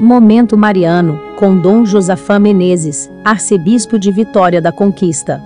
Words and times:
Momento 0.00 0.56
Mariano, 0.56 1.34
com 1.34 1.60
Dom 1.60 1.84
Josafá 1.84 2.38
Menezes, 2.38 3.10
arcebispo 3.24 3.98
de 3.98 4.12
Vitória 4.12 4.62
da 4.62 4.70
Conquista. 4.70 5.42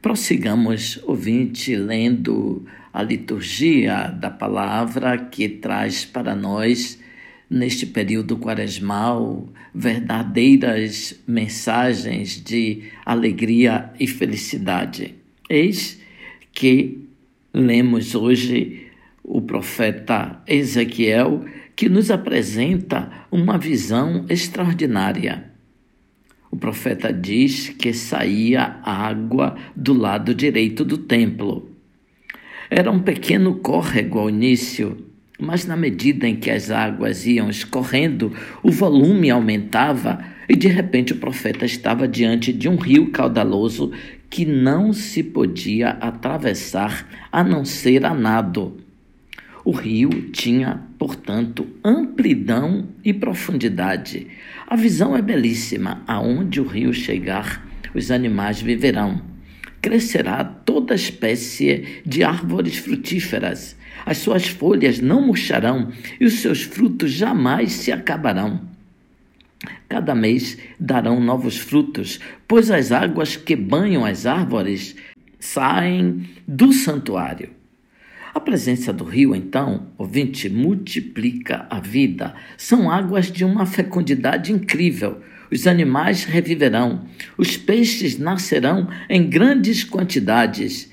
Prossigamos, 0.00 0.98
ouvinte, 1.04 1.76
lendo 1.76 2.64
a 2.90 3.02
liturgia 3.02 4.08
da 4.08 4.30
palavra 4.30 5.18
que 5.18 5.46
traz 5.46 6.06
para 6.06 6.34
nós, 6.34 6.98
neste 7.50 7.84
período 7.84 8.36
quaresmal, 8.36 9.48
verdadeiras 9.74 11.20
mensagens 11.26 12.40
de 12.40 12.84
alegria 13.04 13.90
e 13.98 14.06
felicidade. 14.06 15.16
Eis 15.48 16.00
que 16.52 17.08
lemos 17.52 18.14
hoje 18.14 18.86
o 19.24 19.42
profeta 19.42 20.40
Ezequiel, 20.46 21.44
que 21.74 21.88
nos 21.88 22.10
apresenta 22.10 23.26
uma 23.30 23.58
visão 23.58 24.26
extraordinária. 24.28 25.50
O 26.50 26.56
profeta 26.56 27.12
diz 27.12 27.68
que 27.70 27.92
saía 27.92 28.80
água 28.82 29.56
do 29.74 29.92
lado 29.92 30.34
direito 30.34 30.84
do 30.84 30.98
templo. 30.98 31.70
Era 32.68 32.90
um 32.90 33.00
pequeno 33.00 33.56
córrego 33.56 34.18
ao 34.18 34.28
início, 34.28 35.09
mas 35.40 35.66
na 35.66 35.76
medida 35.76 36.28
em 36.28 36.36
que 36.36 36.50
as 36.50 36.70
águas 36.70 37.26
iam 37.26 37.48
escorrendo, 37.48 38.32
o 38.62 38.70
volume 38.70 39.30
aumentava 39.30 40.24
e 40.48 40.56
de 40.56 40.68
repente 40.68 41.12
o 41.12 41.16
profeta 41.16 41.64
estava 41.64 42.06
diante 42.06 42.52
de 42.52 42.68
um 42.68 42.76
rio 42.76 43.10
caudaloso 43.10 43.92
que 44.28 44.44
não 44.44 44.92
se 44.92 45.22
podia 45.22 45.90
atravessar 45.90 47.06
a 47.32 47.42
não 47.42 47.64
ser 47.64 48.04
a 48.04 48.14
nado. 48.14 48.76
O 49.64 49.72
rio 49.72 50.08
tinha, 50.32 50.80
portanto, 50.98 51.66
amplidão 51.84 52.88
e 53.04 53.12
profundidade. 53.12 54.26
A 54.66 54.74
visão 54.74 55.16
é 55.16 55.20
belíssima. 55.20 56.02
Aonde 56.06 56.60
o 56.60 56.66
rio 56.66 56.94
chegar, 56.94 57.66
os 57.94 58.10
animais 58.10 58.62
viverão. 58.62 59.29
Crescerá 59.80 60.44
toda 60.44 60.94
espécie 60.94 62.02
de 62.04 62.22
árvores 62.22 62.76
frutíferas 62.76 63.76
as 64.04 64.18
suas 64.18 64.48
folhas 64.48 64.98
não 64.98 65.26
murcharão 65.26 65.92
e 66.18 66.24
os 66.24 66.40
seus 66.40 66.62
frutos 66.62 67.12
jamais 67.12 67.72
se 67.72 67.92
acabarão. 67.92 68.60
Cada 69.88 70.14
mês 70.14 70.56
darão 70.78 71.20
novos 71.20 71.58
frutos, 71.58 72.18
pois 72.48 72.70
as 72.70 72.92
águas 72.92 73.36
que 73.36 73.54
banham 73.54 74.04
as 74.04 74.24
árvores 74.24 74.96
saem 75.38 76.28
do 76.46 76.72
santuário. 76.72 77.50
A 78.32 78.38
presença 78.38 78.92
do 78.92 79.02
rio, 79.02 79.34
então, 79.34 79.88
ouvinte, 79.98 80.48
multiplica 80.48 81.66
a 81.68 81.80
vida. 81.80 82.34
São 82.56 82.88
águas 82.88 83.30
de 83.30 83.44
uma 83.44 83.66
fecundidade 83.66 84.52
incrível. 84.52 85.20
Os 85.50 85.66
animais 85.66 86.24
reviverão, 86.24 87.06
os 87.36 87.56
peixes 87.56 88.18
nascerão 88.18 88.88
em 89.08 89.28
grandes 89.28 89.82
quantidades 89.82 90.92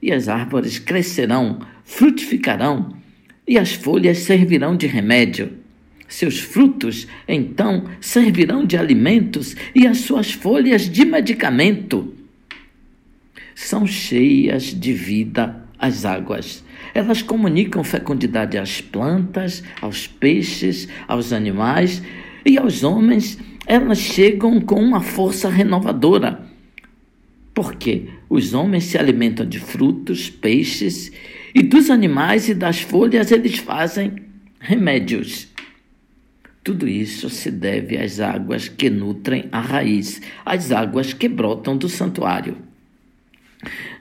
e 0.00 0.10
as 0.10 0.28
árvores 0.28 0.78
crescerão, 0.78 1.60
frutificarão, 1.84 2.96
e 3.46 3.58
as 3.58 3.72
folhas 3.72 4.18
servirão 4.18 4.76
de 4.76 4.86
remédio. 4.86 5.52
Seus 6.06 6.38
frutos, 6.38 7.06
então, 7.26 7.84
servirão 8.00 8.64
de 8.64 8.78
alimentos 8.78 9.54
e 9.74 9.86
as 9.86 9.98
suas 9.98 10.32
folhas 10.32 10.88
de 10.88 11.04
medicamento. 11.04 12.14
São 13.54 13.86
cheias 13.86 14.64
de 14.64 14.92
vida 14.94 15.68
as 15.78 16.04
águas. 16.04 16.64
Elas 16.98 17.22
comunicam 17.22 17.84
fecundidade 17.84 18.58
às 18.58 18.80
plantas, 18.80 19.62
aos 19.80 20.08
peixes, 20.08 20.88
aos 21.06 21.32
animais 21.32 22.02
e 22.44 22.58
aos 22.58 22.82
homens. 22.82 23.38
Elas 23.68 23.98
chegam 23.98 24.60
com 24.60 24.82
uma 24.82 25.00
força 25.00 25.48
renovadora 25.48 26.44
porque 27.54 28.08
os 28.28 28.52
homens 28.52 28.82
se 28.82 28.98
alimentam 28.98 29.46
de 29.46 29.60
frutos, 29.60 30.28
peixes, 30.28 31.12
e 31.54 31.62
dos 31.62 31.88
animais 31.88 32.48
e 32.48 32.54
das 32.54 32.80
folhas 32.80 33.30
eles 33.30 33.58
fazem 33.58 34.16
remédios. 34.58 35.46
Tudo 36.64 36.88
isso 36.88 37.30
se 37.30 37.48
deve 37.48 37.96
às 37.96 38.18
águas 38.18 38.68
que 38.68 38.90
nutrem 38.90 39.44
a 39.52 39.60
raiz, 39.60 40.20
às 40.44 40.72
águas 40.72 41.12
que 41.12 41.28
brotam 41.28 41.76
do 41.76 41.88
santuário. 41.88 42.67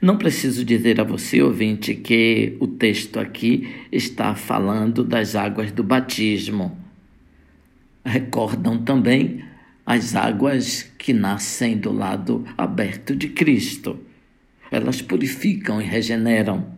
Não 0.01 0.17
preciso 0.17 0.63
dizer 0.63 1.01
a 1.01 1.03
você, 1.03 1.41
ouvinte, 1.41 1.95
que 1.95 2.55
o 2.59 2.67
texto 2.67 3.19
aqui 3.19 3.75
está 3.91 4.35
falando 4.35 5.03
das 5.03 5.35
águas 5.35 5.71
do 5.71 5.83
batismo. 5.83 6.77
Recordam 8.05 8.77
também 8.83 9.43
as 9.85 10.15
águas 10.15 10.83
que 10.97 11.11
nascem 11.11 11.77
do 11.77 11.91
lado 11.91 12.45
aberto 12.57 13.15
de 13.15 13.29
Cristo. 13.29 13.99
Elas 14.69 15.01
purificam 15.01 15.81
e 15.81 15.85
regeneram, 15.85 16.73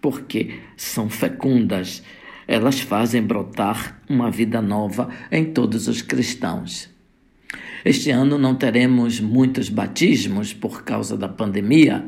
porque 0.00 0.58
são 0.76 1.08
fecundas. 1.08 2.02
Elas 2.48 2.80
fazem 2.80 3.22
brotar 3.22 4.02
uma 4.08 4.30
vida 4.30 4.60
nova 4.60 5.08
em 5.30 5.44
todos 5.44 5.86
os 5.86 6.02
cristãos. 6.02 6.90
Este 7.84 8.10
ano 8.10 8.36
não 8.36 8.54
teremos 8.54 9.20
muitos 9.20 9.68
batismos 9.68 10.52
por 10.52 10.84
causa 10.84 11.16
da 11.16 11.28
pandemia, 11.28 12.06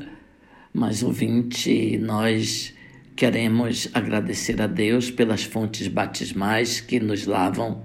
mas 0.73 1.03
ouvinte, 1.03 1.99
nós 1.99 2.75
queremos 3.17 3.89
agradecer 3.95 4.61
a 4.61 4.67
Deus 4.67 5.11
pelas 5.11 5.45
fontes 5.45 5.89
batismais 5.89 6.81
que 6.81 7.01
nos 7.01 7.27
lavam 7.27 7.85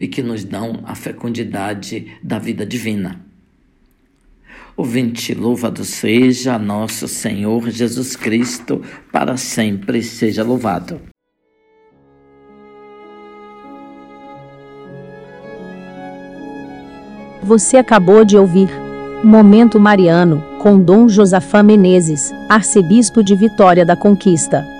e 0.00 0.06
que 0.06 0.22
nos 0.22 0.44
dão 0.44 0.80
a 0.84 0.94
fecundidade 0.94 2.18
da 2.22 2.38
vida 2.38 2.64
divina. 2.64 3.24
Ouvinte, 4.76 5.34
louvado 5.34 5.84
seja 5.84 6.56
nosso 6.56 7.08
Senhor 7.08 7.68
Jesus 7.68 8.14
Cristo, 8.14 8.80
para 9.10 9.36
sempre 9.36 10.02
seja 10.04 10.44
louvado. 10.44 11.00
Você 17.42 17.76
acabou 17.76 18.24
de 18.24 18.36
ouvir 18.36 18.68
Momento 19.22 19.80
Mariano, 19.80 20.44
com 20.60 20.78
Dom 20.78 21.08
Josafá 21.08 21.62
Menezes, 21.62 22.32
arcebispo 22.48 23.22
de 23.22 23.34
Vitória 23.34 23.84
da 23.84 23.96
Conquista. 23.96 24.77